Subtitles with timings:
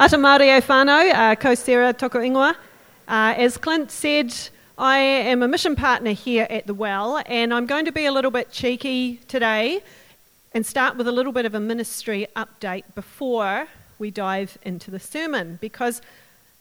[0.00, 2.54] Ata Māori o whānau, uh, ko Sarah toko ingoa.
[3.06, 4.34] Uh, as Clint said,
[4.78, 8.10] I am a mission partner here at the Well, and I'm going to be a
[8.10, 9.82] little bit cheeky today
[10.54, 13.68] and start with a little bit of a ministry update before
[13.98, 15.58] we dive into the sermon.
[15.60, 16.00] Because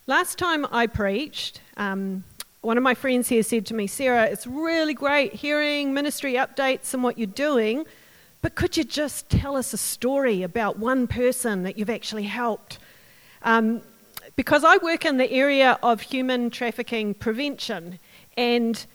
[0.05, 2.25] last time I preached, um,
[2.59, 6.93] one of my friends here said to me, Sarah, it's really great hearing ministry updates
[6.93, 7.85] and what you're doing,
[8.41, 12.79] but could you just tell us a story about one person that you've actually helped?
[13.43, 13.81] Um,
[14.35, 17.99] because I work in the area of human trafficking prevention,
[18.37, 18.85] and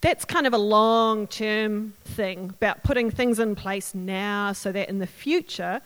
[0.00, 4.88] that's kind of a long term thing about putting things in place now so that
[4.88, 5.80] in the future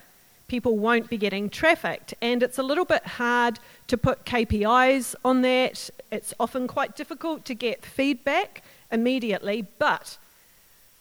[0.48, 2.14] people won't be getting trafficked.
[2.22, 5.90] And it's a little bit hard to put KPIs on that.
[6.10, 10.16] It's often quite difficult to get feedback immediately, but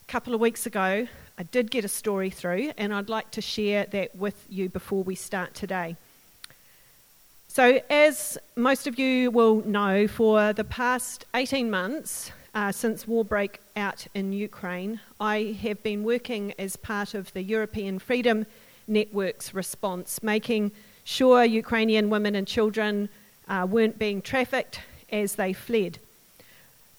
[0.07, 1.07] a couple of weeks ago,
[1.37, 5.03] I did get a story through, and I'd like to share that with you before
[5.03, 5.95] we start today.
[7.57, 13.25] So, as most of you will know, for the past 18 months, uh, since war
[13.25, 18.45] broke out in Ukraine, I have been working as part of the European Freedom
[18.87, 20.69] Network's response, making
[21.03, 23.09] sure Ukrainian women and children
[23.47, 25.97] uh, weren't being trafficked as they fled.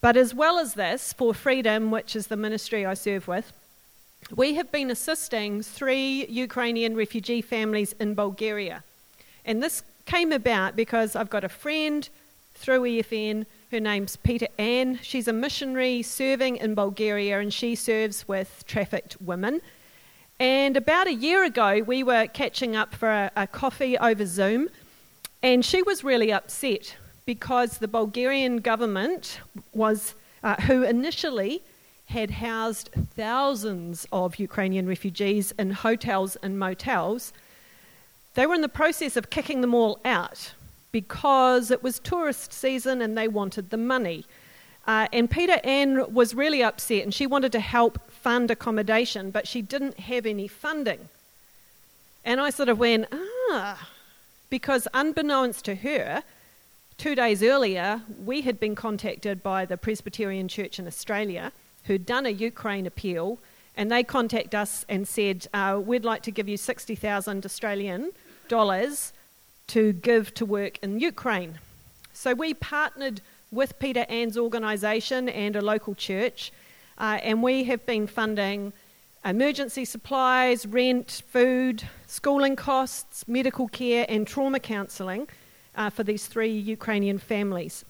[0.01, 3.53] But as well as this, for Freedom, which is the ministry I serve with,
[4.35, 8.83] we have been assisting three Ukrainian refugee families in Bulgaria.
[9.45, 12.09] And this came about because I've got a friend
[12.55, 13.45] through EFN.
[13.71, 14.99] Her name's Peter Ann.
[15.03, 19.61] She's a missionary serving in Bulgaria and she serves with trafficked women.
[20.41, 24.69] And about a year ago, we were catching up for a, a coffee over Zoom,
[25.43, 29.41] and she was really upset because the Bulgarian government
[29.75, 31.61] was, uh, who initially
[32.07, 37.35] had housed thousands of Ukrainian refugees in hotels and motels,
[38.39, 40.53] they were in the process of kicking them all out
[40.93, 44.25] because it was tourist season and they wanted the money.
[44.87, 49.49] Uh, and Peter Ann was really upset and she wanted to help fund accommodation, but
[49.49, 51.09] she didn't have any funding.
[52.25, 53.89] And I sort of went, ah,
[54.51, 56.23] because unbeknownst to her,
[56.97, 61.51] two days earlier, we had been contacted by the Presbyterian Church in Australia,
[61.87, 63.41] who'd done a Ukraine appeal,
[63.77, 68.13] and they contacted us and said, uh, We'd like to give you 60,000 Australian
[68.49, 69.13] dollars
[69.69, 71.59] to give to work in Ukraine.
[72.13, 73.21] So we partnered
[73.51, 76.53] with Peter Ann's organisation and a local church,
[76.99, 78.73] uh, and we have been funding
[79.25, 85.29] emergency supplies, rent, food, schooling costs, medical care, and trauma counselling
[85.77, 87.85] uh, for these three Ukrainian families.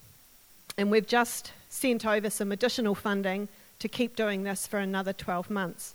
[0.76, 3.48] And we've just sent over some additional funding
[3.78, 5.94] to keep doing this for another 12 months.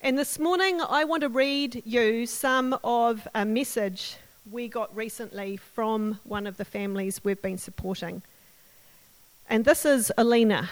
[0.00, 4.16] And this morning, I want to read you some of a message
[4.48, 8.22] we got recently from one of the families we've been supporting.
[9.50, 10.70] And this is Alina.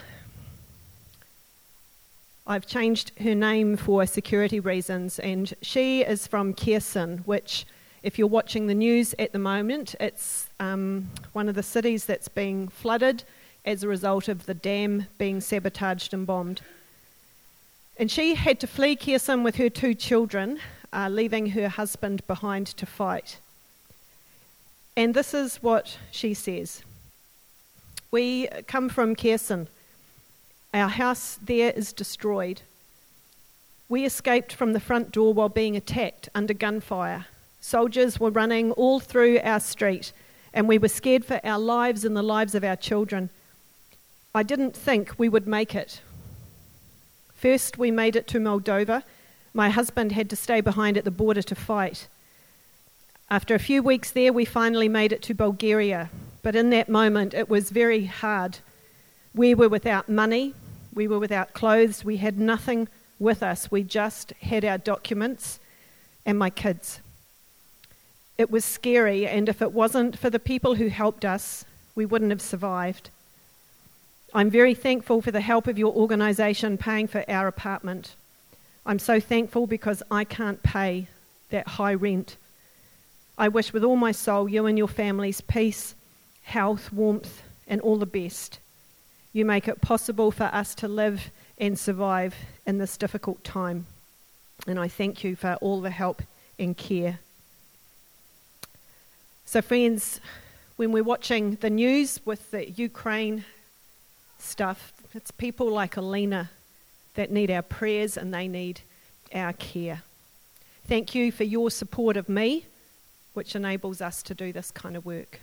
[2.46, 7.66] I've changed her name for security reasons, and she is from Kherson, which,
[8.04, 12.28] if you're watching the news at the moment, it's um, one of the cities that's
[12.28, 13.24] being flooded
[13.64, 16.62] as a result of the dam being sabotaged and bombed.
[17.98, 20.58] And she had to flee Kherson with her two children,
[20.92, 23.38] uh, leaving her husband behind to fight.
[24.96, 26.82] And this is what she says
[28.10, 29.68] We come from Kherson.
[30.74, 32.60] Our house there is destroyed.
[33.88, 37.26] We escaped from the front door while being attacked under gunfire.
[37.60, 40.12] Soldiers were running all through our street,
[40.52, 43.30] and we were scared for our lives and the lives of our children.
[44.34, 46.00] I didn't think we would make it.
[47.36, 49.02] First, we made it to Moldova.
[49.52, 52.08] My husband had to stay behind at the border to fight.
[53.30, 56.10] After a few weeks there, we finally made it to Bulgaria.
[56.42, 58.58] But in that moment, it was very hard.
[59.34, 60.54] We were without money,
[60.94, 62.88] we were without clothes, we had nothing
[63.18, 63.70] with us.
[63.70, 65.58] We just had our documents
[66.24, 67.00] and my kids.
[68.38, 72.30] It was scary, and if it wasn't for the people who helped us, we wouldn't
[72.30, 73.10] have survived.
[74.34, 78.14] I'm very thankful for the help of your organisation paying for our apartment.
[78.84, 81.08] I'm so thankful because I can't pay
[81.50, 82.36] that high rent.
[83.38, 85.94] I wish with all my soul you and your families peace,
[86.42, 88.58] health, warmth, and all the best.
[89.32, 92.34] You make it possible for us to live and survive
[92.66, 93.86] in this difficult time.
[94.66, 96.22] And I thank you for all the help
[96.58, 97.18] and care.
[99.44, 100.20] So, friends,
[100.76, 103.44] when we're watching the news with the Ukraine
[104.46, 104.92] stuff.
[105.14, 106.50] It's people like Alina
[107.14, 108.80] that need our prayers and they need
[109.34, 110.02] our care.
[110.86, 112.66] Thank you for your support of me
[113.36, 115.40] which enables us to do this kind of work.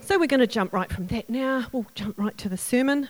[0.00, 1.66] So we're going to jump right from that now.
[1.72, 3.08] We'll jump right to the sermon.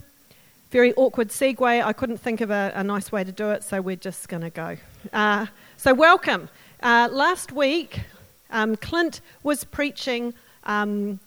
[0.70, 1.84] Very awkward segue.
[1.84, 4.42] I couldn't think of a, a nice way to do it, so we're just going
[4.42, 4.78] to go.
[5.12, 5.46] Uh,
[5.76, 6.48] so, welcome.
[6.82, 8.00] Uh, last week,
[8.50, 10.32] um, Clint was preaching
[10.64, 11.20] um,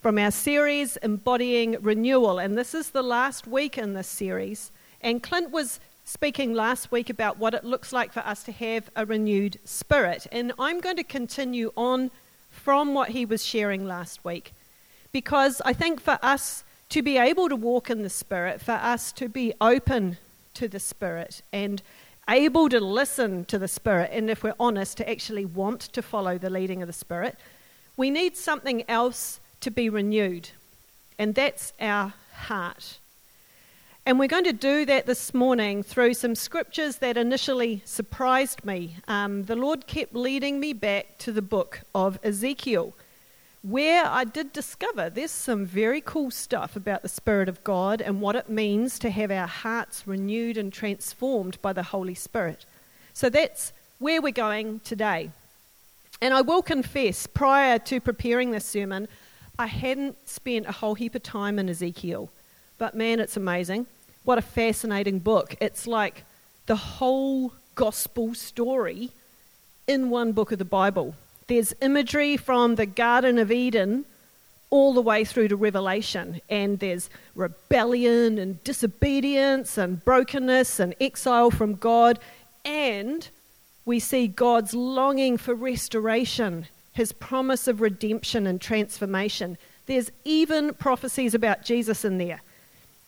[0.00, 4.72] from our series Embodying Renewal, and this is the last week in this series.
[5.02, 8.88] And Clint was speaking last week about what it looks like for us to have
[8.96, 10.26] a renewed spirit.
[10.32, 12.10] And I'm going to continue on
[12.48, 14.54] from what he was sharing last week
[15.12, 19.12] because I think for us to be able to walk in the Spirit, for us
[19.12, 20.16] to be open
[20.54, 21.82] to the Spirit and
[22.28, 26.38] able to listen to the Spirit, and if we're honest, to actually want to follow
[26.38, 27.36] the leading of the Spirit,
[27.96, 30.50] we need something else to be renewed,
[31.18, 32.98] and that's our heart.
[34.06, 38.96] And we're going to do that this morning through some scriptures that initially surprised me.
[39.06, 42.94] Um, the Lord kept leading me back to the book of Ezekiel
[43.62, 48.20] where I did discover there's some very cool stuff about the Spirit of God and
[48.20, 52.64] what it means to have our hearts renewed and transformed by the Holy Spirit.
[53.12, 55.30] So that's where we're going today.
[56.22, 59.08] And I will confess, prior to preparing this sermon,
[59.60, 62.30] I hadn't spent a whole heap of time in Ezekiel.
[62.78, 63.84] But man, it's amazing.
[64.24, 65.54] What a fascinating book.
[65.60, 66.24] It's like
[66.64, 69.10] the whole gospel story
[69.86, 71.14] in one book of the Bible.
[71.46, 74.06] There's imagery from the Garden of Eden
[74.70, 81.50] all the way through to Revelation, and there's rebellion and disobedience and brokenness and exile
[81.50, 82.18] from God,
[82.64, 83.28] and
[83.84, 89.56] we see God's longing for restoration, his promise of redemption and transformation.
[89.86, 92.40] There's even prophecies about Jesus in there.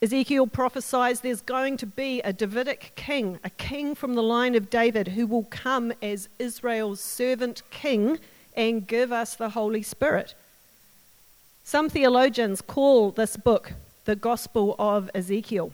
[0.00, 4.68] Ezekiel prophesies there's going to be a Davidic king, a king from the line of
[4.68, 8.18] David, who will come as Israel's servant king
[8.56, 10.34] and give us the Holy Spirit.
[11.62, 13.74] Some theologians call this book
[14.04, 15.70] the Gospel of Ezekiel.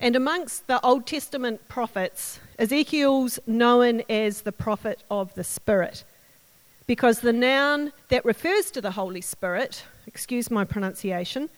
[0.00, 6.02] And amongst the Old Testament prophets, Ezekiel's known as the prophet of the Spirit
[6.88, 11.50] because the noun that refers to the Holy Spirit, excuse my pronunciation,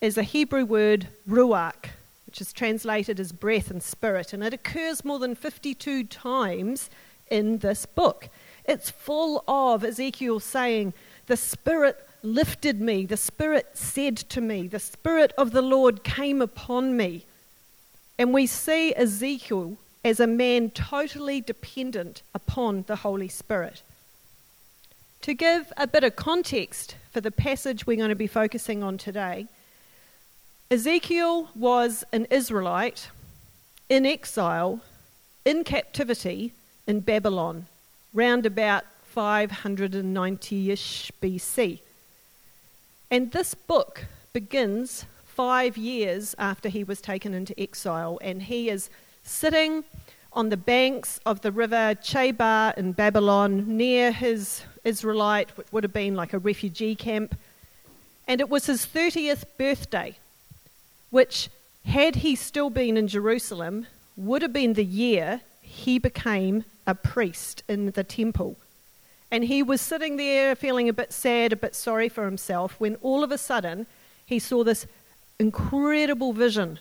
[0.00, 1.86] is a Hebrew word ruach,
[2.24, 6.88] which is translated as breath and spirit, and it occurs more than 52 times
[7.28, 8.28] in this book.
[8.64, 10.94] It's full of Ezekiel saying,
[11.26, 16.40] The Spirit lifted me, the Spirit said to me, the Spirit of the Lord came
[16.40, 17.24] upon me.
[18.18, 23.82] And we see Ezekiel as a man totally dependent upon the Holy Spirit.
[25.26, 28.96] To give a bit of context for the passage we're going to be focusing on
[28.96, 29.48] today,
[30.70, 33.10] Ezekiel was an Israelite
[33.88, 34.82] in exile,
[35.44, 36.52] in captivity
[36.86, 37.66] in Babylon
[38.14, 41.80] round about 590 ish BC.
[43.10, 48.90] And this book begins five years after he was taken into exile, and he is
[49.24, 49.82] sitting
[50.32, 55.92] on the banks of the river Chebar in Babylon near his Israelite, which would have
[55.92, 57.36] been like a refugee camp.
[58.28, 60.16] And it was his 30th birthday,
[61.10, 61.48] which,
[61.84, 63.86] had he still been in Jerusalem,
[64.16, 68.56] would have been the year he became a priest in the temple.
[69.30, 72.94] And he was sitting there feeling a bit sad, a bit sorry for himself, when
[72.96, 73.86] all of a sudden
[74.24, 74.86] he saw this
[75.38, 76.78] incredible vision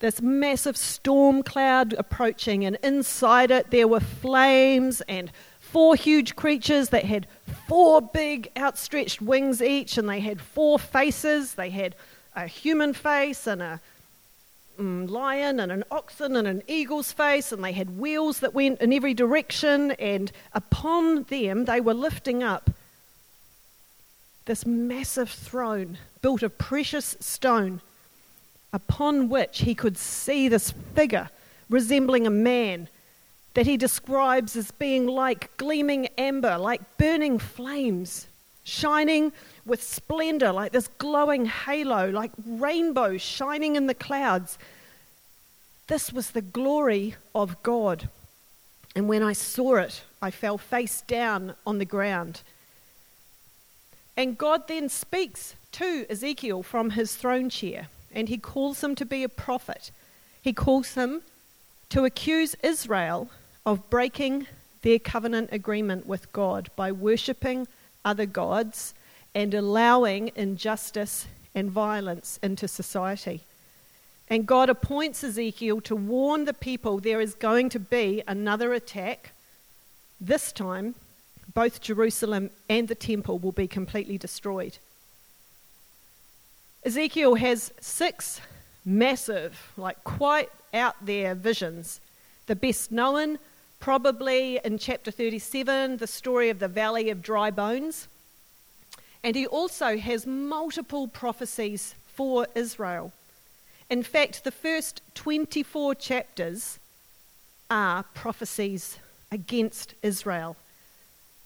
[0.00, 5.30] this massive storm cloud approaching, and inside it there were flames and
[5.72, 7.26] four huge creatures that had
[7.68, 11.54] four big outstretched wings each, and they had four faces.
[11.54, 11.94] They had
[12.34, 13.80] a human face and a
[14.78, 18.80] mm, lion and an oxen and an eagle's face, and they had wheels that went
[18.80, 22.70] in every direction, and upon them they were lifting up
[24.46, 27.80] this massive throne built of precious stone,
[28.72, 31.30] upon which he could see this figure
[31.68, 32.88] resembling a man
[33.54, 38.26] that he describes as being like gleaming amber, like burning flames,
[38.62, 39.32] shining
[39.66, 44.58] with splendor, like this glowing halo, like rainbow shining in the clouds.
[45.88, 48.08] This was the glory of God.
[48.94, 52.42] And when I saw it, I fell face down on the ground.
[54.16, 59.06] And God then speaks to Ezekiel from his throne chair, and he calls him to
[59.06, 59.90] be a prophet.
[60.42, 61.22] He calls him
[61.90, 63.30] to accuse Israel
[63.66, 64.46] of breaking
[64.82, 67.68] their covenant agreement with God by worshipping
[68.04, 68.94] other gods
[69.34, 73.42] and allowing injustice and violence into society.
[74.28, 79.32] And God appoints Ezekiel to warn the people there is going to be another attack
[80.20, 80.94] this time,
[81.54, 84.78] both Jerusalem and the temple will be completely destroyed.
[86.84, 88.40] Ezekiel has six
[88.84, 92.00] massive, like quite out there visions.
[92.46, 93.38] The best known,
[93.80, 98.08] probably in chapter 37, the story of the valley of dry bones.
[99.24, 103.12] And he also has multiple prophecies for Israel.
[103.88, 106.78] In fact, the first 24 chapters
[107.70, 108.98] are prophecies
[109.32, 110.56] against Israel.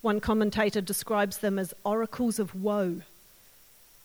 [0.03, 3.03] One commentator describes them as oracles of woe,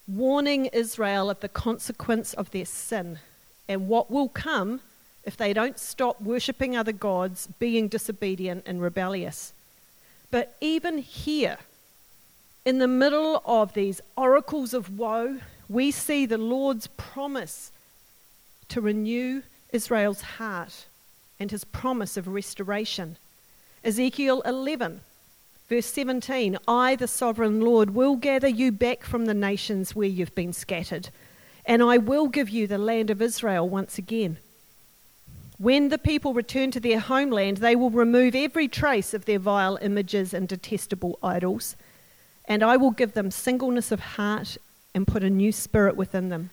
[0.07, 3.19] warning Israel of the consequence of their sin
[3.67, 4.81] and what will come
[5.29, 9.53] if they don't stop worshipping other gods, being disobedient and rebellious.
[10.31, 11.59] But even here,
[12.65, 15.37] in the middle of these oracles of woe,
[15.69, 17.71] we see the Lord's promise
[18.69, 20.87] to renew Israel's heart
[21.39, 23.15] and his promise of restoration.
[23.83, 25.01] Ezekiel 11,
[25.67, 30.33] verse 17 I, the sovereign Lord, will gather you back from the nations where you've
[30.33, 31.09] been scattered,
[31.67, 34.39] and I will give you the land of Israel once again.
[35.59, 39.77] When the people return to their homeland, they will remove every trace of their vile
[39.81, 41.75] images and detestable idols,
[42.45, 44.57] and I will give them singleness of heart
[44.95, 46.51] and put a new spirit within them.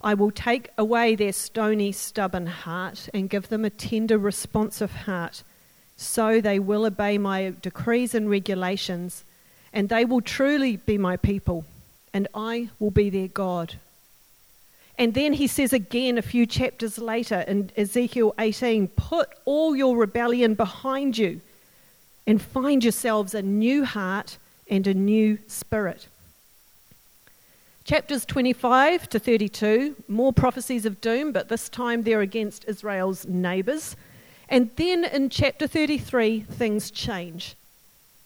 [0.00, 5.42] I will take away their stony, stubborn heart and give them a tender, responsive heart
[5.94, 9.24] so they will obey my decrees and regulations,
[9.74, 11.66] and they will truly be my people,
[12.14, 13.74] and I will be their God.
[15.00, 19.96] And then he says again a few chapters later in Ezekiel 18 Put all your
[19.96, 21.40] rebellion behind you
[22.26, 24.36] and find yourselves a new heart
[24.68, 26.06] and a new spirit.
[27.82, 33.96] Chapters 25 to 32, more prophecies of doom, but this time they're against Israel's neighbours.
[34.50, 37.56] And then in chapter 33, things change.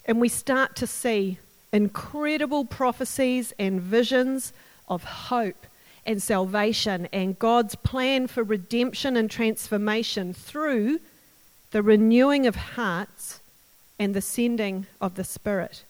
[0.07, 1.39] And we start to see
[1.73, 4.53] incredible prophecies and visions
[4.89, 5.67] of hope
[6.07, 11.01] and salvation and God's plan for redemption and transformation through
[11.71, 13.41] the renewing of hearts
[13.99, 15.85] and the sending of the Spirit.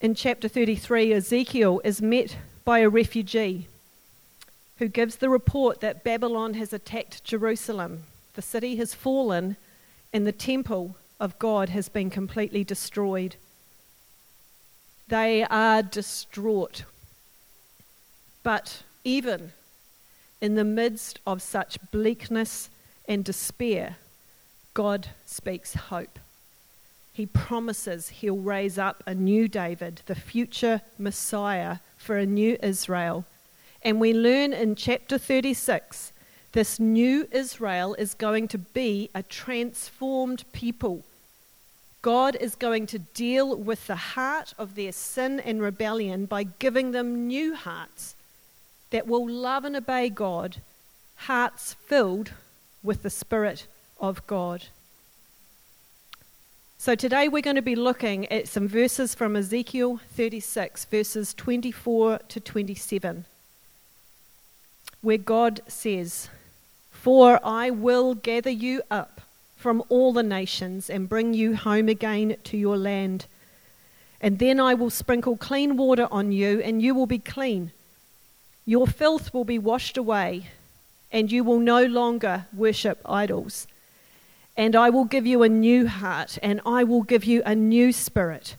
[0.00, 3.68] In chapter 33, Ezekiel is met by a refugee
[4.78, 9.56] who gives the report that Babylon has attacked Jerusalem the city has fallen
[10.12, 13.36] and the temple of God has been completely destroyed.
[15.08, 16.84] They are distraught.
[18.42, 19.52] But even
[20.40, 22.70] in the midst of such bleakness
[23.06, 23.96] and despair,
[24.72, 26.18] God speaks hope.
[27.12, 33.26] He promises he'll raise up a new David, the future Messiah for a new Israel.
[33.82, 36.12] And we learn in chapter 36
[36.52, 41.04] this new Israel is going to be a transformed people.
[42.02, 46.90] God is going to deal with the heart of their sin and rebellion by giving
[46.90, 48.16] them new hearts
[48.90, 50.56] that will love and obey God,
[51.16, 52.32] hearts filled
[52.82, 53.66] with the Spirit
[54.00, 54.64] of God.
[56.78, 62.20] So today we're going to be looking at some verses from Ezekiel 36, verses 24
[62.28, 63.26] to 27,
[65.02, 66.30] where God says,
[66.90, 69.20] for I will gather you up
[69.56, 73.26] from all the nations and bring you home again to your land.
[74.20, 77.72] And then I will sprinkle clean water on you, and you will be clean.
[78.70, 80.46] Your filth will be washed away,
[81.10, 83.66] and you will no longer worship idols.
[84.56, 87.92] And I will give you a new heart, and I will give you a new
[87.92, 88.56] spirit.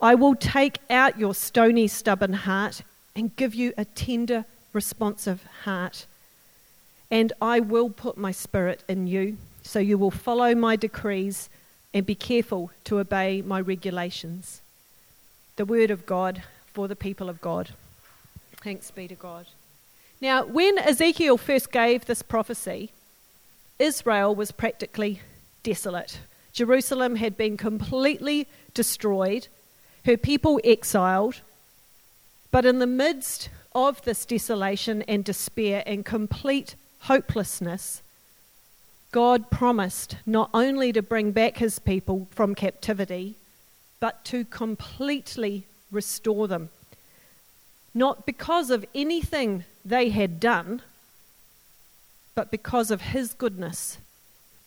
[0.00, 2.82] I will take out your stony, stubborn heart
[3.16, 6.06] and give you a tender, responsive heart
[7.10, 11.48] and I will put my spirit in you, so you will follow my decrees
[11.94, 14.60] and be careful to obey my regulations.
[15.56, 17.70] The word of God for the people of God.
[18.62, 19.46] Thanks be to God.
[20.20, 22.90] Now, when Ezekiel first gave this prophecy,
[23.78, 25.20] Israel was practically
[25.62, 26.18] desolate.
[26.52, 29.46] Jerusalem had been completely destroyed,
[30.04, 31.40] her people exiled.
[32.50, 38.02] But in the midst of this desolation and despair and complete hopelessness,
[39.12, 43.36] God promised not only to bring back his people from captivity,
[44.00, 46.70] but to completely restore them.
[47.98, 50.82] Not because of anything they had done,
[52.36, 53.98] but because of his goodness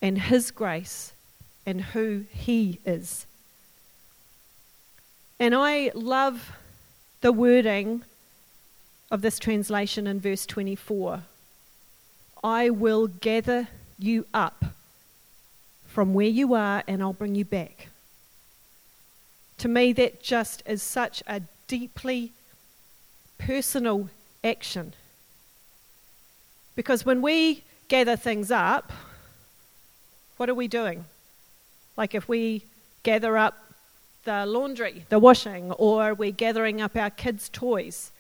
[0.02, 1.14] and his grace
[1.66, 3.26] and who he is.
[5.40, 6.52] And I love
[7.22, 8.04] the wording
[9.10, 11.24] of this translation in verse 24
[12.44, 14.66] I will gather you up
[15.88, 17.88] from where you are and I'll bring you back.
[19.60, 22.34] To me, that just is such a deeply
[23.46, 24.10] personal
[24.44, 24.94] action.
[26.76, 28.92] Because when we gather things up,
[30.38, 31.06] what are we doing?
[31.98, 32.64] Like if we
[33.04, 33.58] gather up
[34.24, 38.12] the laundry, the washing, or we're gathering up our kids' toys,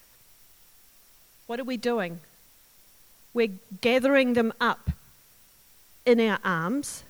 [1.48, 2.20] what are we doing?
[3.34, 3.52] We're
[3.82, 4.90] gathering them up
[6.06, 7.04] in our arms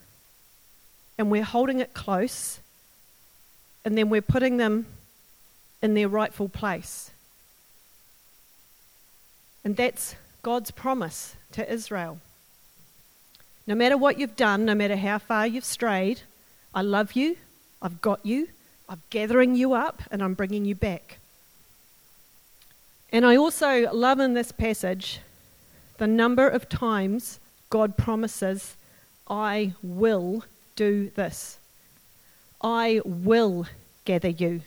[1.17, 2.59] and we're holding it close
[3.85, 4.85] and then we're putting them
[5.81, 7.11] in their rightful place.
[9.63, 12.19] And that's God's promise to Israel.
[13.67, 16.21] No matter what you've done, no matter how far you've strayed,
[16.73, 17.37] I love you,
[17.81, 18.47] I've got you,
[18.89, 21.19] I'm gathering you up, and I'm bringing you back.
[23.11, 25.19] And I also love in this passage
[25.97, 27.39] the number of times
[27.69, 28.75] God promises,
[29.29, 30.43] I will
[30.75, 31.59] do this.
[32.61, 33.67] I will
[34.05, 34.61] gather you.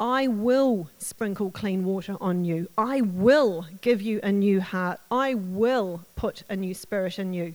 [0.00, 2.70] I will sprinkle clean water on you.
[2.78, 4.98] I will give you a new heart.
[5.10, 7.54] I will put a new spirit in you.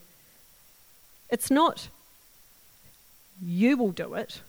[1.30, 1.90] It's not
[3.42, 4.42] you will do it.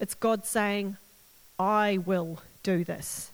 [0.00, 0.96] It's God saying,
[1.58, 3.30] I will do this.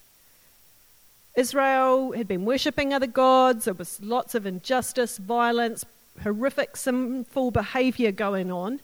[1.36, 3.64] Israel had been worshipping other gods.
[3.64, 5.84] There was lots of injustice, violence,
[6.22, 8.80] horrific sinful behavior going on.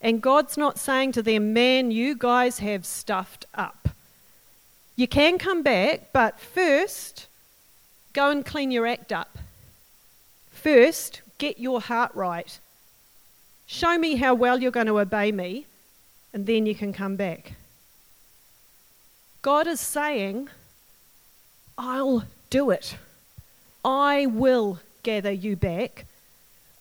[0.00, 3.88] And God's not saying to them, man, you guys have stuffed up.
[4.94, 7.26] You can come back, but first,
[8.12, 9.38] go and clean your act up.
[10.50, 12.58] First, get your heart right.
[13.66, 15.66] Show me how well you're going to obey me,
[16.32, 17.54] and then you can come back.
[19.42, 20.48] God is saying,
[21.76, 22.96] I'll do it.
[23.84, 26.06] I will gather you back.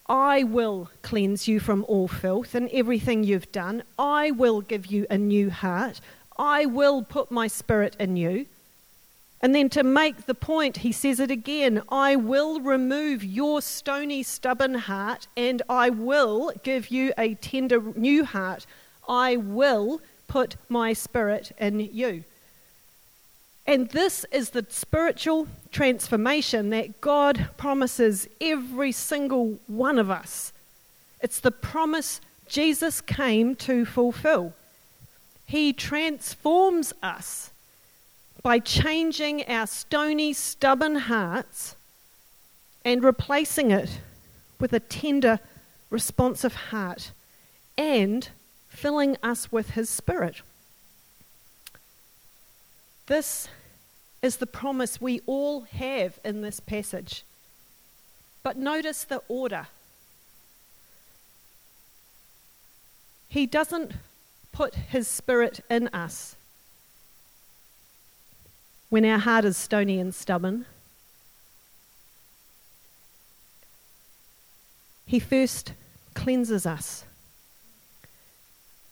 [0.07, 3.83] I will cleanse you from all filth and everything you've done.
[3.97, 5.99] I will give you a new heart.
[6.37, 8.45] I will put my spirit in you.
[9.41, 14.23] And then to make the point, he says it again I will remove your stony,
[14.23, 18.65] stubborn heart, and I will give you a tender new heart.
[19.07, 22.23] I will put my spirit in you.
[23.67, 30.53] And this is the spiritual transformation that God promises every single one of us.
[31.21, 34.53] It's the promise Jesus came to fulfill.
[35.45, 37.51] He transforms us
[38.43, 41.75] by changing our stony, stubborn hearts
[42.83, 43.99] and replacing it
[44.59, 45.39] with a tender,
[45.89, 47.11] responsive heart
[47.77, 48.29] and
[48.69, 50.41] filling us with His Spirit.
[53.07, 53.47] This
[54.21, 57.23] is the promise we all have in this passage.
[58.41, 59.67] But notice the order.
[63.29, 63.93] He doesn't
[64.51, 66.35] put his spirit in us
[68.89, 70.65] when our heart is stony and stubborn.
[75.05, 75.73] He first
[76.13, 77.04] cleanses us.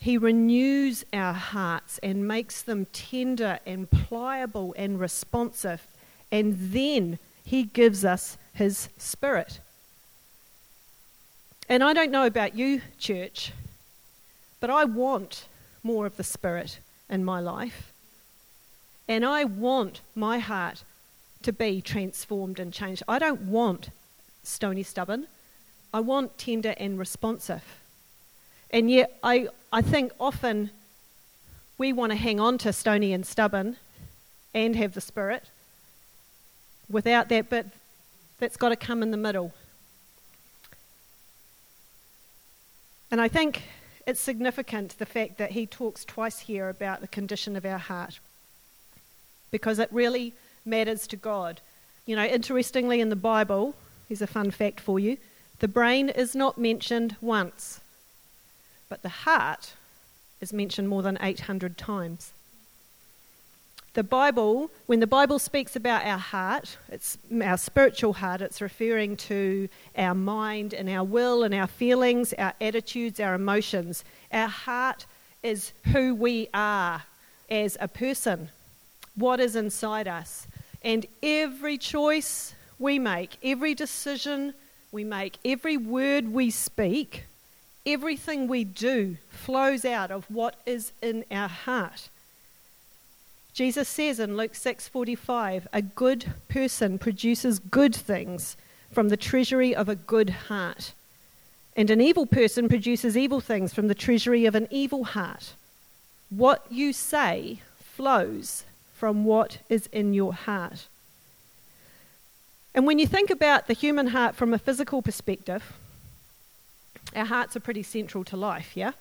[0.04, 5.88] He renews our hearts and makes them tender and pliable and responsive.
[6.30, 9.62] And then He gives us His Spirit.
[11.70, 13.54] And I don't know about you, church,
[14.60, 15.46] but I want
[15.84, 17.94] more of the Spirit in my life.
[19.08, 20.84] And I want my heart
[21.44, 23.04] to be transformed and changed.
[23.08, 23.90] I don't want
[24.44, 25.28] stony stubborn.
[25.94, 27.64] I want tender and responsive.
[28.74, 30.72] And yet, I, I think often
[31.78, 33.78] we want to hang on to stony and stubborn
[34.54, 35.46] and have the Spirit
[36.90, 37.68] without that but
[38.40, 39.54] that's got to come in the middle.
[43.12, 43.62] And I think
[44.08, 48.20] it's significant the fact that he talks twice here about the condition of our heart
[49.52, 50.34] because it really
[50.66, 51.62] matters to God.
[52.08, 53.76] You know, interestingly, in the Bible,
[54.08, 55.18] here's a fun fact for you
[55.60, 57.80] the brain is not mentioned once.
[58.94, 59.74] But the heart
[60.40, 62.32] is mentioned more than 800 times.
[63.96, 69.18] The Bible, when the Bible speaks about our heart, it's our spiritual heart, it's referring
[69.18, 74.04] to our mind and our will and our feelings, our attitudes, our emotions.
[74.32, 75.08] Our heart
[75.42, 77.02] is who we are
[77.50, 78.50] as a person,
[79.16, 80.46] what is inside us.
[80.84, 84.54] And every choice we make, every decision
[84.92, 87.24] we make, every word we speak
[87.86, 92.10] Everything we do flows out of what is in our heart.
[93.54, 98.58] Jesus says in Luke 6:45, a good person produces good things
[98.92, 100.94] from the treasury of a good heart.
[101.76, 105.54] And an evil person produces evil things from the treasury of an evil heart.
[106.30, 110.88] What you say flows from what is in your heart.
[112.74, 115.74] And when you think about the human heart from a physical perspective,
[117.16, 118.92] our hearts are pretty central to life, yeah?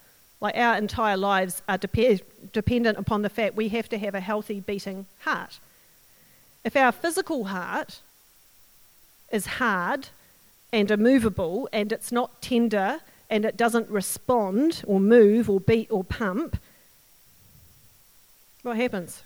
[0.40, 4.20] Like our entire lives are dep- dependent upon the fact we have to have a
[4.20, 5.61] healthy beating heart.
[6.64, 8.00] If our physical heart
[9.31, 10.09] is hard
[10.72, 13.00] and immovable and it's not tender
[13.31, 16.59] and it doesn't respond or move or beat or pump,
[18.62, 19.22] what happens?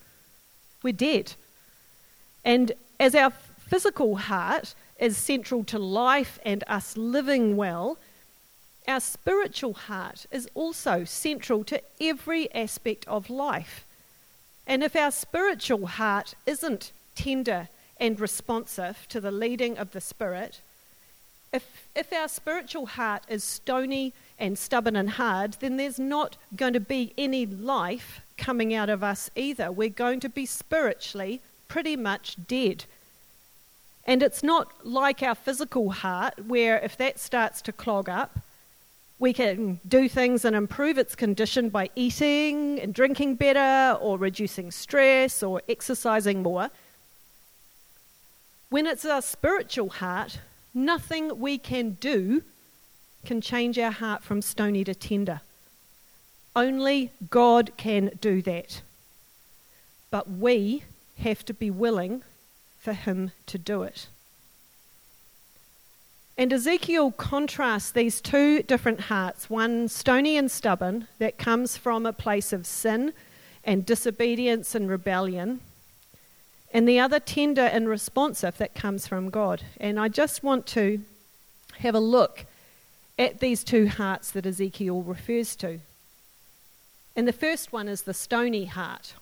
[0.82, 1.34] We're dead.
[2.44, 7.98] And as our physical heart is central to life and us living well,
[8.88, 13.84] our spiritual heart is also central to every aspect of life.
[14.66, 17.68] And if our spiritual heart isn't tender
[17.98, 20.60] and responsive to the leading of the Spirit,
[21.52, 26.74] if, if our spiritual heart is stony and stubborn and hard, then there's not going
[26.74, 29.72] to be any life coming out of us either.
[29.72, 32.84] We're going to be spiritually pretty much dead.
[34.04, 38.38] And it's not like our physical heart, where if that starts to clog up,
[39.18, 44.70] we can do things and improve its condition by eating and drinking better, or reducing
[44.70, 46.70] stress, or exercising more.
[48.68, 50.40] When it's our spiritual heart,
[50.74, 52.42] nothing we can do
[53.24, 55.40] can change our heart from stony to tender.
[56.54, 58.82] Only God can do that.
[60.10, 60.84] But we
[61.18, 62.22] have to be willing
[62.78, 64.08] for Him to do it.
[66.38, 72.12] And Ezekiel contrasts these two different hearts one stony and stubborn, that comes from a
[72.12, 73.14] place of sin
[73.64, 75.60] and disobedience and rebellion,
[76.72, 79.62] and the other tender and responsive that comes from God.
[79.80, 81.00] And I just want to
[81.78, 82.44] have a look
[83.18, 85.80] at these two hearts that Ezekiel refers to.
[87.16, 89.14] And the first one is the stony heart,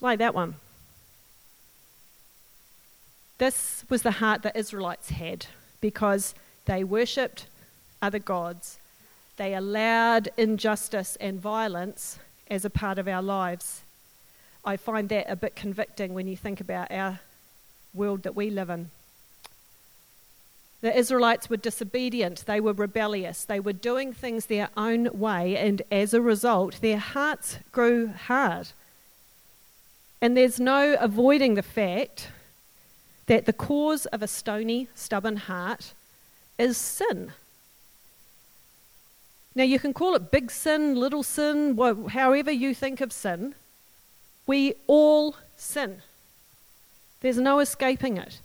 [0.00, 0.54] like that one.
[3.38, 5.46] This was the heart that Israelites had
[5.80, 6.34] because
[6.66, 7.46] they worshipped
[8.02, 8.78] other gods.
[9.36, 12.18] They allowed injustice and violence
[12.50, 13.82] as a part of our lives.
[14.64, 17.20] I find that a bit convicting when you think about our
[17.94, 18.90] world that we live in.
[20.80, 25.82] The Israelites were disobedient, they were rebellious, they were doing things their own way, and
[25.90, 28.68] as a result, their hearts grew hard.
[30.20, 32.28] And there's no avoiding the fact
[33.28, 35.92] that the cause of a stony, stubborn heart
[36.58, 37.32] is sin.
[39.54, 41.78] Now, you can call it big sin, little sin,
[42.10, 43.54] however you think of sin.
[44.46, 46.02] We all sin.
[47.20, 48.40] There's no escaping it.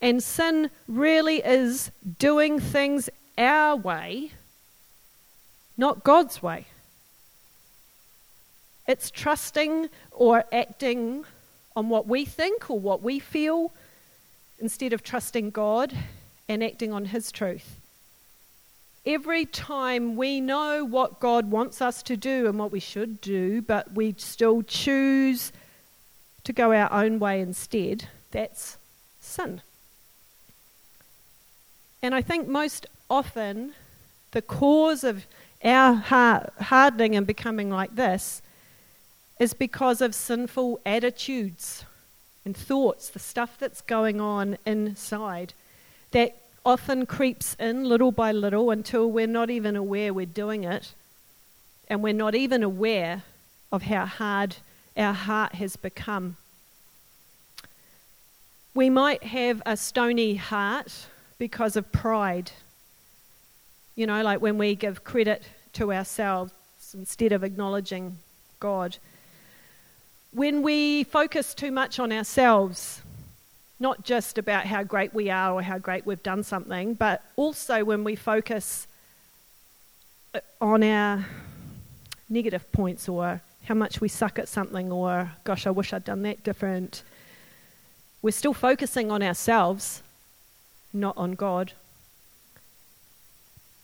[0.00, 4.32] And sin really is doing things our way,
[5.76, 6.66] not God's way.
[8.86, 11.24] It's trusting or acting
[11.74, 13.72] on what we think or what we feel
[14.62, 15.92] instead of trusting God
[16.48, 17.76] and acting on His truth.
[19.04, 23.60] Every time we know what God wants us to do and what we should do,
[23.60, 25.52] but we still choose
[26.44, 28.76] to go our own way instead, that's
[29.20, 29.60] sin.
[32.00, 33.74] And I think most often
[34.30, 35.26] the cause of
[35.64, 35.94] our
[36.60, 38.40] hardening and becoming like this
[39.40, 41.84] is because of sinful attitudes
[42.44, 45.54] and thoughts, the stuff that's going on inside
[46.10, 50.94] that often creeps in little by little until we're not even aware we're doing it
[51.88, 53.22] and we're not even aware
[53.70, 54.56] of how hard
[54.96, 56.36] our heart has become.
[58.74, 61.06] We might have a stony heart
[61.38, 62.52] because of pride.
[63.96, 65.42] You know, like when we give credit
[65.74, 66.52] to ourselves
[66.94, 68.18] instead of acknowledging
[68.60, 68.98] God
[70.32, 73.02] when we focus too much on ourselves,
[73.78, 77.84] not just about how great we are or how great we've done something, but also
[77.84, 78.86] when we focus
[80.34, 81.26] uh, on our
[82.30, 86.22] negative points or how much we suck at something or, gosh, I wish I'd done
[86.22, 87.02] that different.
[88.22, 90.02] We're still focusing on ourselves,
[90.92, 91.72] not on God.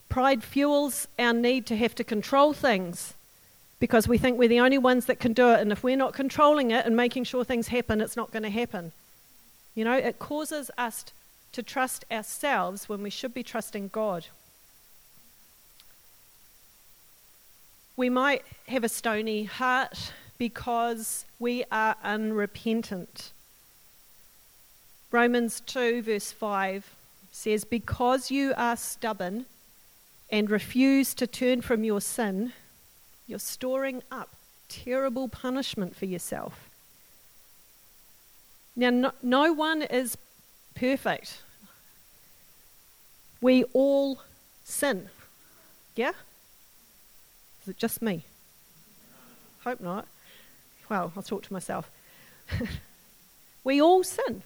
[0.08, 3.12] Pride fuels our need to have to control things
[3.80, 6.12] because we think we're the only ones that can do it, and if we're not
[6.12, 8.92] controlling it and making sure things happen, it's not going to happen.
[9.74, 11.04] You know, it causes us
[11.52, 14.26] to trust ourselves when we should be trusting God.
[17.96, 23.32] We might have a stony heart because we are unrepentant.
[25.10, 26.94] Romans 2, verse 5
[27.32, 29.46] says, Because you are stubborn
[30.30, 32.52] and refuse to turn from your sin,
[33.28, 34.30] you're storing up
[34.68, 36.68] terrible punishment for yourself.
[38.74, 40.16] Now, no, no one is
[40.74, 41.42] perfect.
[43.40, 44.20] We all
[44.64, 45.08] sin.
[45.94, 46.12] Yeah?
[47.62, 48.24] Is it just me?
[49.64, 50.06] Hope not.
[50.88, 51.90] Well, I'll talk to myself.
[53.64, 54.42] we all sin.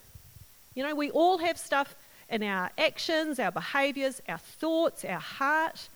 [0.74, 1.94] You know, we all have stuff
[2.28, 5.88] in our actions, our behaviours, our thoughts, our heart.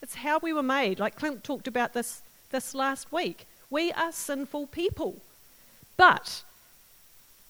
[0.00, 0.98] It's how we were made.
[0.98, 2.22] Like Clint talked about this,
[2.52, 3.46] this last week.
[3.68, 5.20] We are sinful people.
[5.96, 6.44] But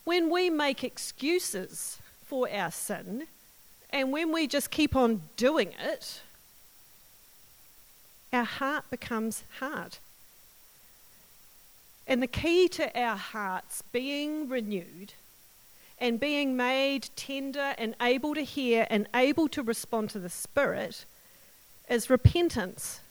[0.04, 3.26] when we make excuses for our sin,
[3.90, 6.22] and when we just keep on doing it,
[8.32, 9.98] our heart becomes hard.
[12.06, 15.12] And the key to our hearts being renewed
[15.98, 21.04] and being made tender and able to hear and able to respond to the Spirit
[21.88, 23.01] is repentance.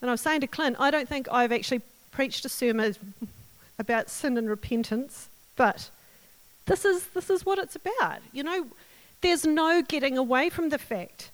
[0.00, 2.94] And I was saying to Clint, I don't think I've actually preached a sermon
[3.78, 5.90] about sin and repentance, but
[6.66, 8.20] this is, this is what it's about.
[8.32, 8.66] You know,
[9.20, 11.30] there's no getting away from the fact.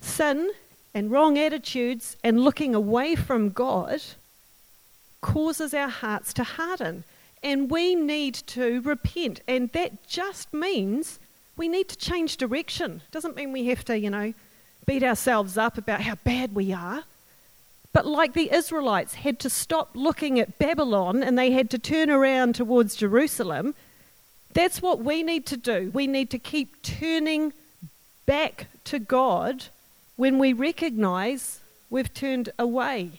[0.00, 0.52] Sin
[0.94, 4.02] and wrong attitudes and looking away from God
[5.20, 7.04] causes our hearts to harden.
[7.42, 9.40] And we need to repent.
[9.48, 11.18] And that just means
[11.56, 13.02] we need to change direction.
[13.10, 14.32] Doesn't mean we have to, you know,
[14.86, 17.04] beat ourselves up about how bad we are.
[17.92, 22.10] But like the Israelites had to stop looking at Babylon and they had to turn
[22.10, 23.74] around towards Jerusalem,
[24.54, 25.90] that's what we need to do.
[25.92, 27.52] We need to keep turning
[28.26, 29.66] back to God
[30.16, 33.10] when we recognize we've turned away.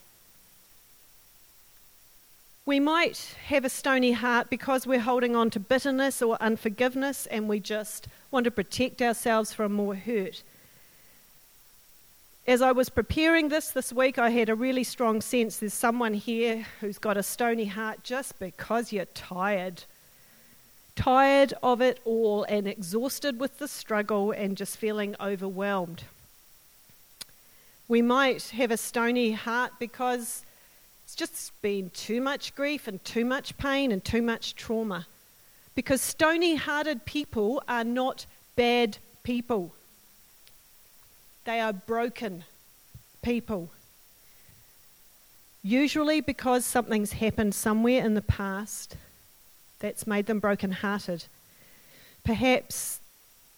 [2.65, 7.49] We might have a stony heart because we're holding on to bitterness or unforgiveness and
[7.49, 10.43] we just want to protect ourselves from more hurt.
[12.45, 16.13] As I was preparing this this week, I had a really strong sense there's someone
[16.13, 19.85] here who's got a stony heart just because you're tired.
[20.97, 26.03] Tired of it all and exhausted with the struggle and just feeling overwhelmed.
[27.87, 30.43] We might have a stony heart because
[31.05, 35.07] it's just been too much grief and too much pain and too much trauma.
[35.75, 38.25] Because stony hearted people are not
[38.57, 39.73] bad people,
[41.45, 42.43] they are broken
[43.21, 43.69] people.
[45.61, 48.97] Usually, because something's happened somewhere in the past
[49.79, 51.25] that's made them broken hearted.
[52.23, 52.99] Perhaps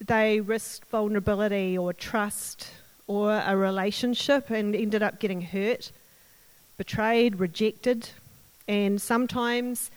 [0.06, 2.72] they risked vulnerability or trust
[3.08, 5.92] or a relationship and ended up getting hurt
[6.78, 8.10] betrayed, rejected,
[8.68, 9.92] and sometimes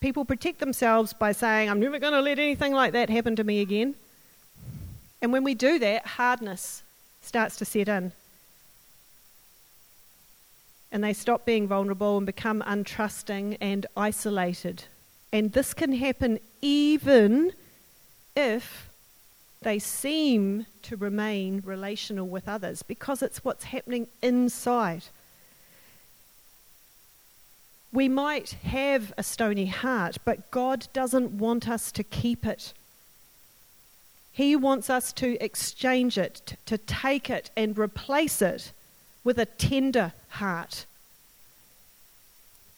[0.00, 3.44] people protect themselves by saying, I'm never going to let anything like that happen to
[3.44, 3.94] me again.
[5.20, 6.82] And when we do that, hardness
[7.22, 8.12] starts to set in.
[10.90, 14.84] And they stop being vulnerable and become untrusting and isolated.
[15.32, 17.52] And this can happen even
[18.34, 18.88] if
[19.60, 25.04] they seem to remain relational with others because it's what's happening inside.
[27.92, 32.72] We might have a stony heart, but God doesn't want us to keep it.
[34.38, 38.70] He wants us to exchange it, to take it and replace it
[39.24, 40.86] with a tender heart.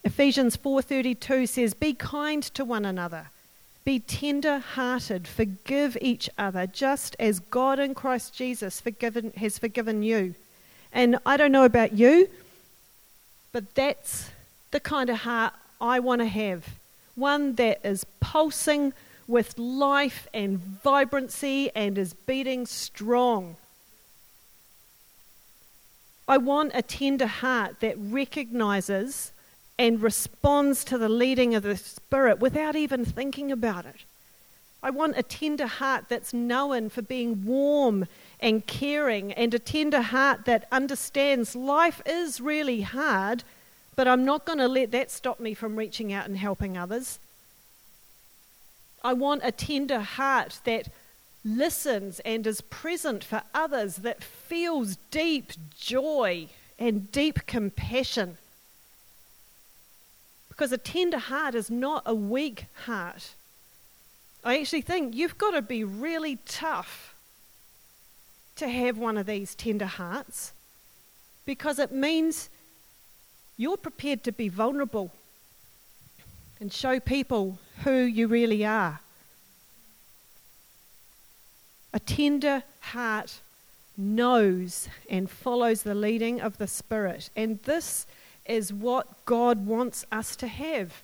[0.02, 3.28] Ephesians 4:32 says, "Be kind to one another.
[3.84, 10.36] Be tender-hearted, forgive each other, just as God in Christ Jesus forgiven, has forgiven you."
[10.90, 12.30] And I don't know about you,
[13.52, 14.30] but that's
[14.70, 16.64] the kind of heart I want to have.
[17.16, 18.94] One that is pulsing
[19.30, 23.56] with life and vibrancy and is beating strong.
[26.28, 29.32] I want a tender heart that recognizes
[29.78, 34.04] and responds to the leading of the Spirit without even thinking about it.
[34.82, 38.06] I want a tender heart that's known for being warm
[38.40, 43.44] and caring, and a tender heart that understands life is really hard
[44.00, 47.18] but I'm not going to let that stop me from reaching out and helping others.
[49.02, 50.88] I want a tender heart that
[51.44, 58.36] listens and is present for others, that feels deep joy and deep compassion.
[60.48, 63.34] Because a tender heart is not a weak heart.
[64.44, 67.14] I actually think you've got to be really tough
[68.56, 70.52] to have one of these tender hearts
[71.46, 72.50] because it means
[73.56, 75.10] you're prepared to be vulnerable
[76.60, 79.00] and show people who you really are.
[81.92, 83.40] A tender heart
[83.96, 87.30] knows and follows the leading of the Spirit.
[87.36, 88.06] And this
[88.46, 91.02] is what God wants us to have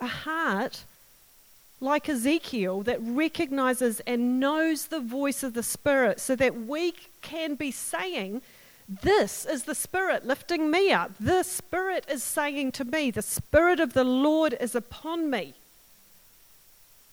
[0.00, 0.84] a heart
[1.80, 7.54] like Ezekiel that recognizes and knows the voice of the Spirit so that we can
[7.54, 8.42] be saying,
[8.88, 11.12] This is the Spirit lifting me up.
[11.18, 15.54] The Spirit is saying to me, The Spirit of the Lord is upon me.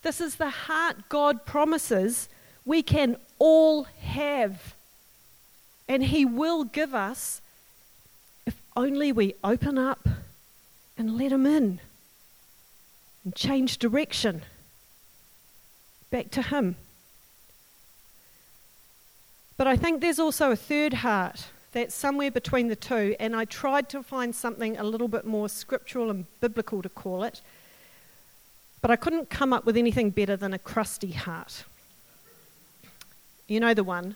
[0.01, 2.27] This is the heart God promises
[2.65, 4.75] we can all have.
[5.88, 7.41] And He will give us
[8.45, 10.07] if only we open up
[10.97, 11.79] and let Him in
[13.23, 14.41] and change direction
[16.10, 16.75] back to Him.
[19.55, 23.45] But I think there's also a third heart that's somewhere between the two, and I
[23.45, 27.41] tried to find something a little bit more scriptural and biblical to call it.
[28.81, 31.63] But I couldn't come up with anything better than a crusty heart.
[33.47, 34.15] You know the one,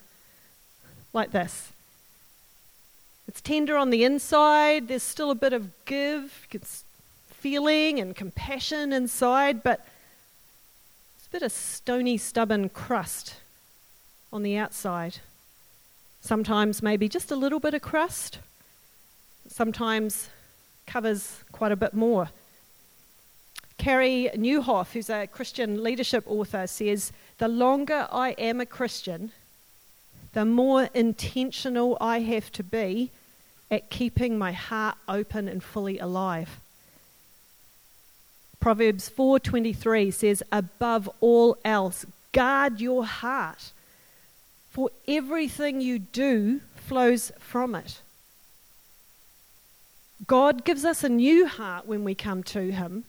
[1.13, 1.71] like this.
[3.27, 6.83] It's tender on the inside, there's still a bit of give, it's
[7.29, 9.85] feeling and compassion inside, but
[11.17, 13.35] it's a bit of stony, stubborn crust
[14.31, 15.19] on the outside.
[16.25, 18.39] Sometimes maybe just a little bit of crust,
[19.47, 20.27] sometimes
[20.87, 22.29] covers quite a bit more.
[23.77, 29.33] Carey Nieuwhof, who's a Christian leadership author, says, The longer I am a Christian,
[30.33, 33.11] the more intentional I have to be
[33.69, 36.59] at keeping my heart open and fully alive.
[38.59, 43.71] Proverbs 4:23 says above all else guard your heart
[44.75, 48.01] for everything you do flows from it.
[50.27, 53.05] God gives us a new heart when we come to him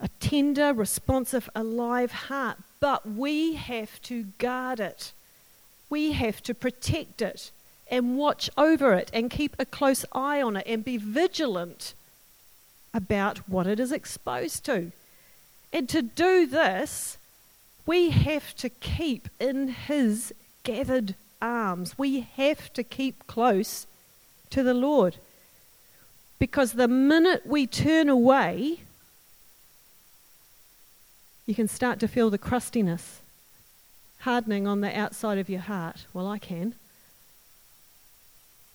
[0.00, 2.56] a tender, responsive, alive heart.
[2.80, 5.12] But we have to guard it.
[5.90, 7.50] We have to protect it
[7.90, 11.92] and watch over it and keep a close eye on it and be vigilant
[12.94, 14.90] about what it is exposed to.
[15.70, 17.18] And to do this,
[17.90, 21.98] we have to keep in His gathered arms.
[21.98, 23.88] We have to keep close
[24.50, 25.16] to the Lord.
[26.38, 28.78] Because the minute we turn away,
[31.46, 33.22] you can start to feel the crustiness
[34.20, 36.06] hardening on the outside of your heart.
[36.14, 36.76] Well, I can.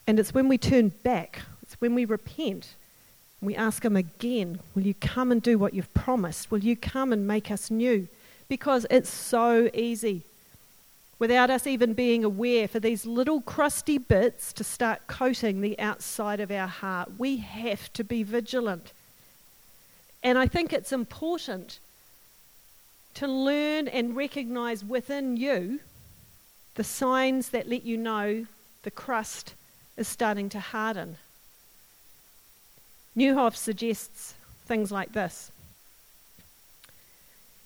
[0.06, 2.74] And it's when we turn back, it's when we repent,
[3.40, 6.52] we ask Him again, Will you come and do what you've promised?
[6.52, 8.10] Will you come and make us new?
[8.48, 10.24] Because it's so easy,
[11.18, 16.40] without us even being aware, for these little crusty bits to start coating the outside
[16.40, 17.14] of our heart.
[17.18, 18.94] We have to be vigilant.
[20.22, 21.80] And I think it's important
[23.16, 25.80] to learn and recognize within you
[26.76, 28.46] the signs that let you know
[28.84, 29.54] the crust
[29.98, 31.18] is starting to harden.
[33.18, 34.34] Nieuwhof suggests
[34.66, 35.52] things like this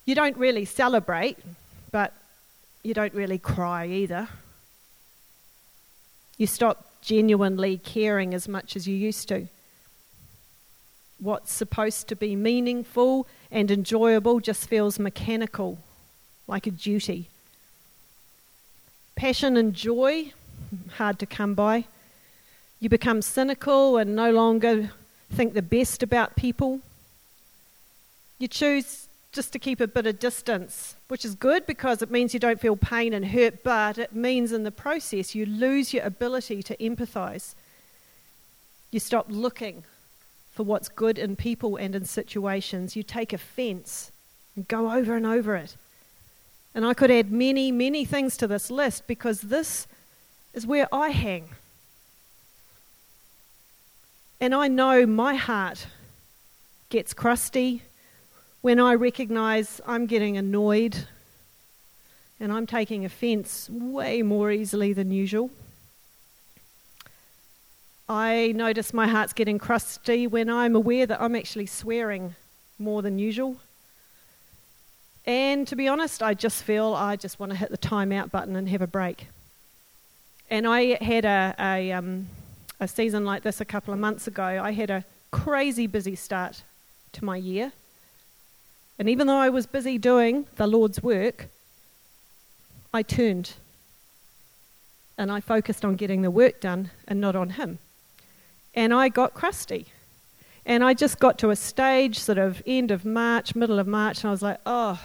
[0.09, 1.37] You don't really celebrate,
[1.91, 2.15] but
[2.81, 4.27] you don't really cry either.
[6.35, 9.47] You stop genuinely caring as much as you used to.
[11.19, 15.77] What's supposed to be meaningful and enjoyable just feels mechanical,
[16.47, 17.27] like a duty.
[19.15, 20.33] Passion and joy,
[20.93, 21.85] hard to come by.
[22.79, 24.89] You become cynical and no longer
[25.31, 26.79] think the best about people.
[28.39, 32.33] You choose just to keep a bit of distance, which is good because it means
[32.33, 36.03] you don't feel pain and hurt, but it means in the process you lose your
[36.03, 37.53] ability to empathize.
[38.91, 39.83] You stop looking
[40.51, 42.95] for what's good in people and in situations.
[42.95, 44.11] You take offense
[44.55, 45.75] and go over and over it.
[46.73, 49.87] And I could add many, many things to this list because this
[50.53, 51.49] is where I hang.
[54.41, 55.85] And I know my heart
[56.89, 57.83] gets crusty
[58.61, 61.07] when I recognize I'm getting annoyed
[62.39, 65.49] and I'm taking offense way more easily than usual.
[68.07, 72.35] I notice my heart's getting crusty when I'm aware that I'm actually swearing
[72.79, 73.57] more than usual.
[75.25, 78.55] And to be honest, I just feel I just want to hit the timeout button
[78.55, 79.27] and have a break.
[80.49, 82.27] And I had a, a, um,
[82.79, 84.43] a season like this a couple of months ago.
[84.43, 86.63] I had a crazy busy start
[87.13, 87.73] to my year.
[88.99, 91.47] And even though I was busy doing the Lord's work,
[92.93, 93.53] I turned
[95.17, 97.79] and I focused on getting the work done and not on Him
[98.73, 99.87] and I got crusty.
[100.65, 104.21] And I just got to a stage, sort of end of March, middle of March,
[104.21, 105.01] and I was like, oh,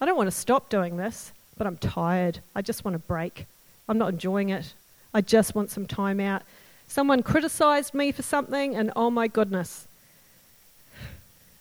[0.00, 2.40] I don't want to stop doing this, but I'm tired.
[2.54, 3.46] I just want a break.
[3.88, 4.74] I'm not enjoying it.
[5.14, 6.42] I just want some time out.
[6.86, 9.86] Someone criticized me for something, and oh my goodness,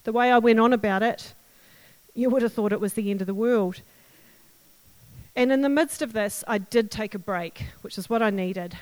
[0.04, 1.34] the way I went on about it,
[2.18, 3.82] you would have thought it was the end of the world.
[5.36, 8.32] And in the midst of this, I did take a break, which is what I
[8.32, 8.76] needed.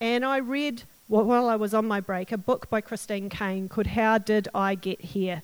[0.00, 3.86] And I read, while I was on my break, a book by Christine Caine called
[3.86, 5.42] How Did I Get Here?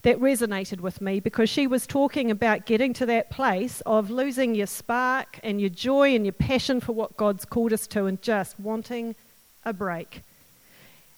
[0.00, 4.54] That resonated with me because she was talking about getting to that place of losing
[4.54, 8.22] your spark and your joy and your passion for what God's called us to and
[8.22, 9.14] just wanting
[9.62, 10.22] a break.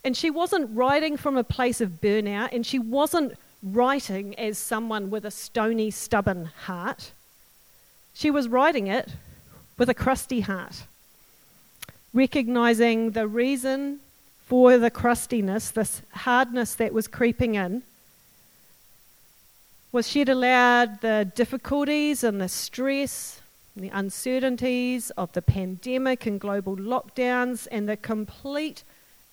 [0.03, 5.11] And she wasn't writing from a place of burnout, and she wasn't writing as someone
[5.11, 7.13] with a stony, stubborn heart.
[8.13, 9.11] She was writing it
[9.79, 10.85] with a crusty heart,
[12.13, 14.01] recognizing the reason
[14.45, 17.83] for the crustiness, this hardness that was creeping in,
[19.93, 23.41] was she'd allowed the difficulties and the stress
[23.75, 28.85] and the uncertainties of the pandemic and global lockdowns and the complete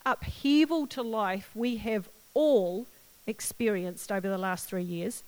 [0.06, 2.86] upheaval to life we have all
[3.30, 5.24] experienced over the last three years,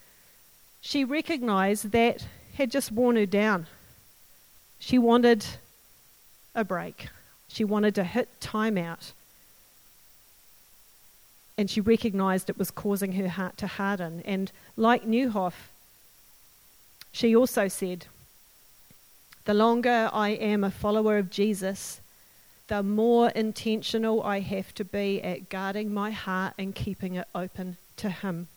[0.81, 2.25] she recognized that
[2.55, 3.67] had just worn her down.
[4.79, 5.45] She wanted
[6.55, 7.07] a break.
[7.47, 9.13] She wanted to hit time out.
[11.57, 14.21] And she recognized it was causing her heart to harden.
[14.25, 15.53] And like Nieuwhof,
[17.11, 18.07] she also said,
[19.45, 21.99] the longer I am a follower of Jesus,
[22.67, 27.77] the more intentional I have to be at guarding my heart and keeping it open
[28.01, 28.47] to Him.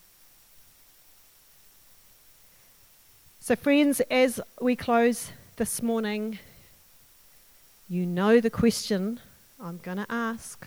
[3.41, 6.39] So, friends, as we close this morning,
[7.87, 9.21] you know the question
[9.61, 10.67] I'm going to ask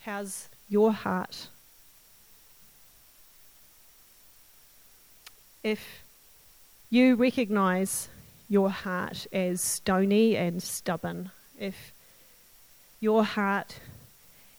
[0.00, 1.46] How's your heart?
[5.62, 6.02] If
[6.90, 8.08] you recognize
[8.48, 11.92] your heart as stony and stubborn, if
[13.00, 13.78] your heart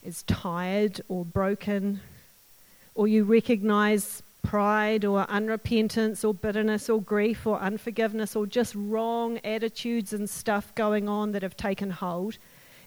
[0.06, 2.00] is tired or broken,
[2.94, 9.40] or you recognize pride or unrepentance or bitterness or grief or unforgiveness or just wrong
[9.44, 12.38] attitudes and stuff going on that have taken hold,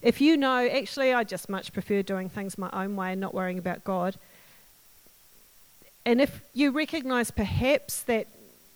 [0.00, 3.34] if you know, actually, I just much prefer doing things my own way and not
[3.34, 4.16] worrying about God,
[6.06, 8.28] and if you recognize perhaps that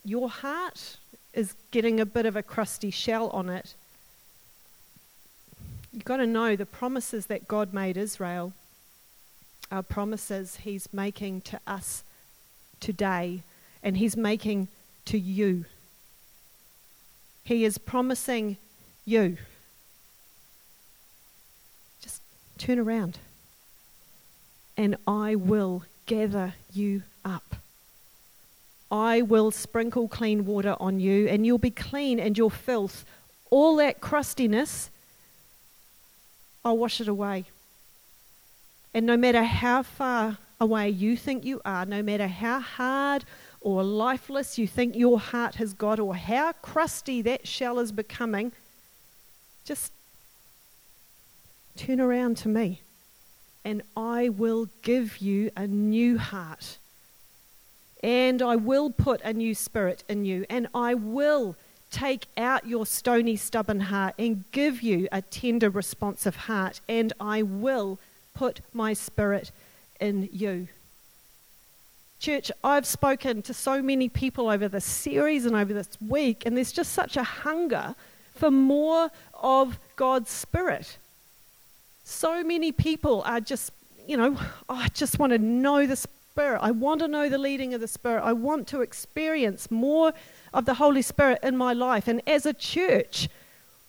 [0.05, 0.99] your heart
[1.32, 3.74] is getting a bit of a crusty shell on it.
[5.93, 8.53] You've got to know the promises that God made Israel
[9.70, 12.03] are promises He's making to us
[12.80, 13.43] today
[13.82, 14.68] and He's making
[15.07, 15.64] to you.
[17.45, 18.57] He is promising
[19.05, 19.36] you.
[22.01, 22.22] Just
[22.59, 23.18] turn around
[24.76, 27.57] and I will gather you up.
[28.90, 33.07] I will sprinkle clean water on you, and you'll be clean, and your filth,
[33.49, 34.90] all that crustiness,
[36.65, 37.45] I'll wash it away.
[38.95, 43.25] And no matter how far away you think you are, no matter how hard
[43.61, 48.53] or lifeless you think your heart has got, or how crusty that shell is becoming,
[49.65, 49.93] just
[51.77, 52.81] turn around to me,
[53.65, 56.79] and I will give you a new heart
[58.03, 61.57] and I will put a new spirit in you, and I will
[61.93, 67.43] take out your stony, stubborn heart and give you a tender, responsive heart, and I
[67.43, 68.01] will
[68.34, 69.53] put my spirit
[70.01, 70.66] in you.
[72.18, 76.57] Church, I've spoken to so many people over this series and over this week, and
[76.57, 77.95] there's just such a hunger
[78.34, 80.97] for more of God's Spirit.
[82.05, 83.70] So many people are just,
[84.09, 84.36] you know,
[84.68, 86.61] oh, I just want to know the Spirit Spirit.
[86.62, 88.22] I want to know the leading of the Spirit.
[88.22, 90.14] I want to experience more
[90.53, 92.09] of the Holy Spirit in my life.
[92.09, 93.28] And as a church,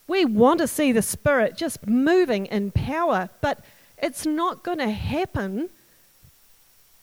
[0.08, 3.64] we want to see the Spirit just moving in power, but
[3.98, 5.70] it's not going to happen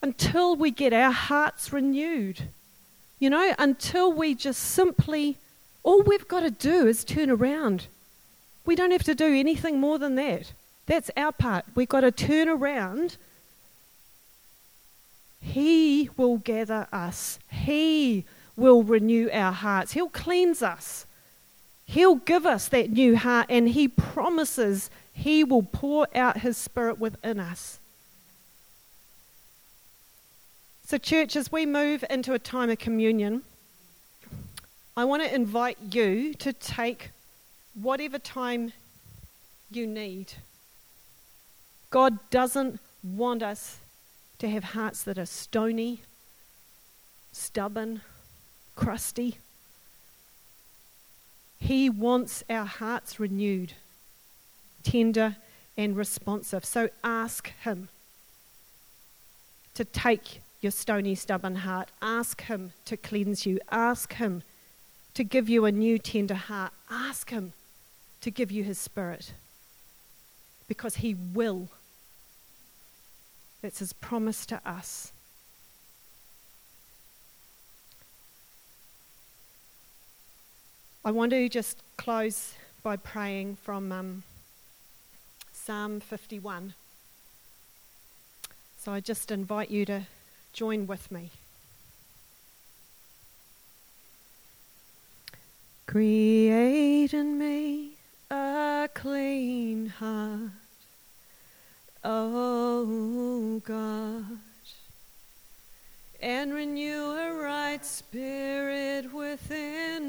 [0.03, 2.43] until we get our hearts renewed.
[3.19, 5.37] You know, until we just simply,
[5.83, 7.87] all we've got to do is turn around.
[8.65, 10.53] We don't have to do anything more than that.
[10.87, 11.65] That's our part.
[11.75, 13.17] We've got to turn around
[15.41, 17.39] he will gather us.
[17.51, 18.25] He
[18.61, 19.93] will renew our hearts.
[19.93, 21.07] He'll cleanse us.
[21.87, 27.01] He'll give us that new heart, and He promises He will pour out His Spirit
[27.01, 27.81] within us.
[30.85, 33.43] So, church, as we move into a time of communion,
[34.97, 37.11] I want to invite you to take
[37.75, 38.73] whatever time
[39.71, 40.35] you need.
[41.91, 43.79] God doesn't want us
[44.39, 46.03] to have hearts that are stony,
[47.33, 48.03] stubborn,
[48.81, 49.37] crusty.
[51.61, 53.75] He wants our hearts renewed,
[54.83, 55.37] tender
[55.77, 56.65] and responsive.
[56.65, 57.91] So ask Him
[59.75, 61.91] to take your stony, stubborn heart.
[62.01, 63.61] Ask Him to cleanse you.
[63.71, 64.43] Ask Him
[65.13, 66.73] to give you a new, tender heart.
[66.91, 67.53] Ask Him
[68.23, 69.35] to give you His Spirit
[70.69, 71.69] because He will.
[73.61, 75.13] That's His promise to us.
[81.03, 84.23] I want to just close by praying from um,
[85.51, 86.75] Psalm 51.
[88.79, 90.03] So I just invite you to
[90.53, 91.31] join with me.
[95.87, 97.93] Create in me
[98.31, 100.51] a clean heart,
[102.05, 104.27] oh God,
[106.21, 110.00] and renew a right spirit within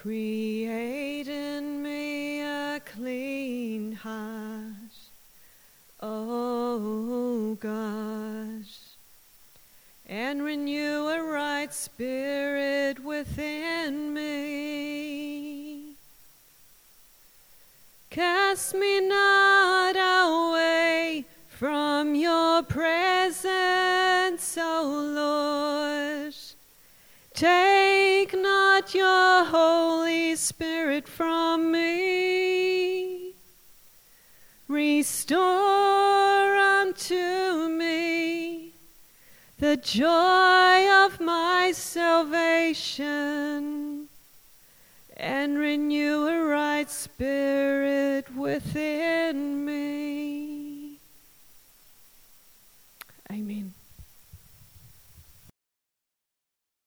[0.00, 4.94] Create in me a clean heart,
[6.00, 8.64] oh God
[10.10, 15.94] and renew a right spirit within me.
[18.10, 26.34] Cast me not away from your presence, O Lord.
[27.34, 27.89] Take
[28.94, 33.32] your Holy Spirit from me.
[34.68, 38.72] Restore unto me
[39.58, 43.10] the joy of my salvation
[45.16, 50.98] and renew a right spirit within me.
[53.30, 53.74] Amen.